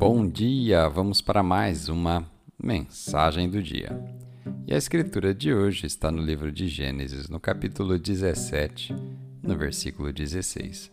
Bom 0.00 0.26
dia! 0.26 0.88
Vamos 0.88 1.20
para 1.20 1.42
mais 1.42 1.90
uma 1.90 2.26
mensagem 2.58 3.50
do 3.50 3.62
dia. 3.62 4.02
E 4.66 4.72
a 4.72 4.78
escritura 4.78 5.34
de 5.34 5.52
hoje 5.52 5.84
está 5.84 6.10
no 6.10 6.22
livro 6.22 6.50
de 6.50 6.68
Gênesis, 6.68 7.28
no 7.28 7.38
capítulo 7.38 7.98
17, 7.98 8.96
no 9.42 9.58
versículo 9.58 10.10
16. 10.10 10.90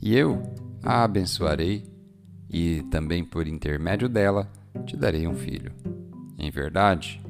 E 0.00 0.14
eu 0.14 0.40
a 0.80 1.02
abençoarei, 1.02 1.82
e 2.48 2.84
também 2.88 3.24
por 3.24 3.48
intermédio 3.48 4.08
dela 4.08 4.48
te 4.86 4.96
darei 4.96 5.26
um 5.26 5.34
filho. 5.34 5.72
Em 6.38 6.52
verdade, 6.52 7.20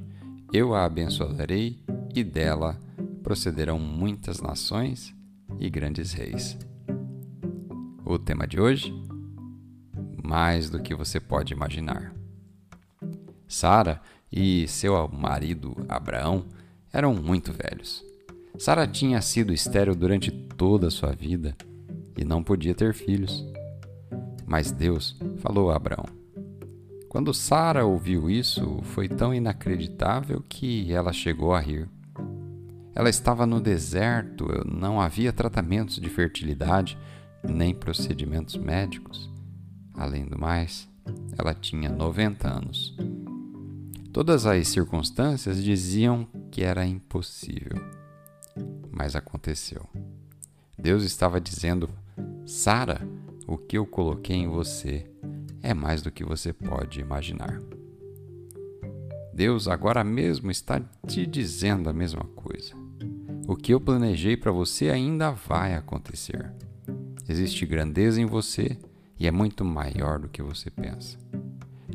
eu 0.52 0.74
a 0.74 0.84
abençoarei, 0.84 1.78
e 2.14 2.22
dela 2.22 2.78
procederão 3.22 3.78
muitas 3.78 4.38
nações 4.38 5.14
e 5.58 5.70
grandes 5.70 6.12
reis. 6.12 6.58
O 8.04 8.18
tema 8.18 8.46
de 8.46 8.60
hoje? 8.60 9.09
Mais 10.22 10.70
do 10.70 10.80
que 10.80 10.94
você 10.94 11.18
pode 11.18 11.52
imaginar. 11.52 12.14
Sara 13.48 14.00
e 14.30 14.66
seu 14.68 15.08
marido 15.08 15.74
Abraão 15.88 16.44
eram 16.92 17.14
muito 17.14 17.52
velhos. 17.52 18.04
Sara 18.58 18.86
tinha 18.86 19.20
sido 19.20 19.52
estéril 19.52 19.94
durante 19.94 20.30
toda 20.30 20.88
a 20.88 20.90
sua 20.90 21.12
vida 21.12 21.56
e 22.16 22.24
não 22.24 22.42
podia 22.42 22.74
ter 22.74 22.94
filhos. 22.94 23.44
Mas 24.46 24.70
Deus 24.70 25.16
falou 25.38 25.70
a 25.70 25.76
Abraão. 25.76 26.04
Quando 27.08 27.34
Sara 27.34 27.84
ouviu 27.84 28.30
isso, 28.30 28.80
foi 28.82 29.08
tão 29.08 29.34
inacreditável 29.34 30.44
que 30.48 30.92
ela 30.92 31.12
chegou 31.12 31.52
a 31.54 31.60
rir. 31.60 31.88
Ela 32.94 33.08
estava 33.08 33.46
no 33.46 33.60
deserto, 33.60 34.46
não 34.64 35.00
havia 35.00 35.32
tratamentos 35.32 35.98
de 35.98 36.08
fertilidade, 36.08 36.98
nem 37.42 37.74
procedimentos 37.74 38.56
médicos. 38.56 39.30
Além 40.00 40.24
do 40.24 40.40
mais, 40.40 40.88
ela 41.36 41.52
tinha 41.52 41.90
90 41.90 42.48
anos. 42.48 42.96
Todas 44.10 44.46
as 44.46 44.66
circunstâncias 44.68 45.62
diziam 45.62 46.26
que 46.50 46.62
era 46.62 46.86
impossível. 46.86 47.76
Mas 48.90 49.14
aconteceu. 49.14 49.86
Deus 50.78 51.04
estava 51.04 51.38
dizendo: 51.38 51.90
Sara, 52.46 53.06
o 53.46 53.58
que 53.58 53.76
eu 53.76 53.84
coloquei 53.84 54.36
em 54.36 54.48
você 54.48 55.04
é 55.62 55.74
mais 55.74 56.00
do 56.00 56.10
que 56.10 56.24
você 56.24 56.50
pode 56.50 56.98
imaginar. 56.98 57.60
Deus 59.34 59.68
agora 59.68 60.02
mesmo 60.02 60.50
está 60.50 60.80
te 61.06 61.26
dizendo 61.26 61.90
a 61.90 61.92
mesma 61.92 62.24
coisa. 62.34 62.72
O 63.46 63.54
que 63.54 63.74
eu 63.74 63.80
planejei 63.80 64.34
para 64.34 64.50
você 64.50 64.88
ainda 64.88 65.30
vai 65.30 65.74
acontecer. 65.74 66.50
Existe 67.28 67.66
grandeza 67.66 68.18
em 68.18 68.24
você 68.24 68.78
e 69.20 69.26
é 69.26 69.30
muito 69.30 69.62
maior 69.66 70.18
do 70.18 70.30
que 70.30 70.42
você 70.42 70.70
pensa. 70.70 71.18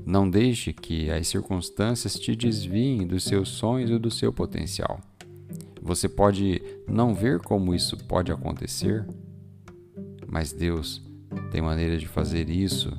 Não 0.06 0.30
deixe 0.30 0.72
que 0.72 1.10
as 1.10 1.28
circunstâncias 1.28 2.20
te 2.20 2.36
desviem 2.36 3.08
dos 3.08 3.24
seus 3.24 3.50
sonhos 3.50 3.90
e 3.90 3.98
do 3.98 4.12
seu 4.12 4.32
potencial. 4.32 5.02
Você 5.82 6.08
pode 6.08 6.62
não 6.88 7.16
ver 7.16 7.40
como 7.40 7.74
isso 7.74 7.98
pode 7.98 8.32
acontecer, 8.32 9.08
mas 10.28 10.54
Deus 10.54 11.02
tem 11.52 11.62
maneira 11.62 11.98
de 11.98 12.08
fazer 12.08 12.48
isso 12.48 12.92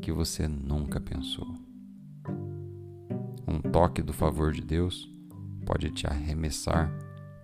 que 0.00 0.12
você 0.12 0.46
nunca 0.46 1.00
pensou. 1.00 1.46
Um 3.48 3.60
toque 3.60 4.02
do 4.02 4.12
favor 4.12 4.52
de 4.52 4.60
Deus 4.60 5.10
pode 5.66 5.90
te 5.90 6.06
arremessar 6.06 6.92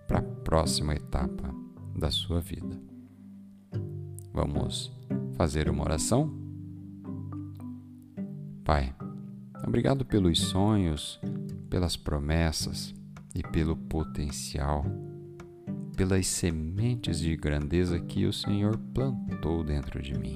para 0.07 0.19
a 0.19 0.21
próxima 0.21 0.93
etapa 0.93 1.53
da 1.95 2.09
sua 2.09 2.39
vida. 2.39 2.79
Vamos 4.33 4.91
fazer 5.41 5.67
uma 5.67 5.83
oração? 5.83 6.31
Pai, 8.63 8.93
obrigado 9.65 10.05
pelos 10.05 10.39
sonhos, 10.39 11.19
pelas 11.67 11.97
promessas 11.97 12.93
e 13.33 13.41
pelo 13.41 13.75
potencial, 13.75 14.85
pelas 15.97 16.27
sementes 16.27 17.17
de 17.17 17.35
grandeza 17.35 17.99
que 17.99 18.27
o 18.27 18.31
Senhor 18.31 18.77
plantou 18.93 19.63
dentro 19.63 19.99
de 19.99 20.13
mim. 20.13 20.35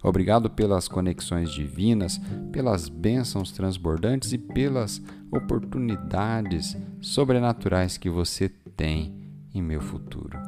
Obrigado 0.00 0.48
pelas 0.48 0.86
conexões 0.86 1.50
divinas, 1.50 2.20
pelas 2.52 2.88
bênçãos 2.88 3.50
transbordantes 3.50 4.32
e 4.32 4.38
pelas 4.38 5.02
oportunidades 5.32 6.76
sobrenaturais 7.00 7.98
que 7.98 8.08
você 8.08 8.48
tem 8.48 9.12
em 9.52 9.60
meu 9.60 9.80
futuro. 9.80 10.38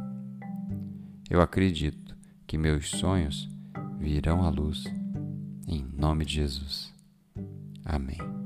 Eu 1.28 1.40
acredito 1.40 1.99
que 2.50 2.58
meus 2.58 2.90
sonhos 2.90 3.48
virão 4.00 4.42
à 4.42 4.50
luz. 4.50 4.82
Em 5.68 5.86
nome 5.96 6.24
de 6.24 6.34
Jesus. 6.34 6.92
Amém. 7.84 8.39